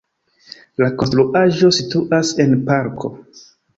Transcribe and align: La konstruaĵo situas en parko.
La 0.83 0.87
konstruaĵo 1.01 1.71
situas 1.81 2.33
en 2.47 2.57
parko. 2.71 3.13